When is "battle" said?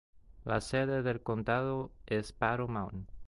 2.39-2.65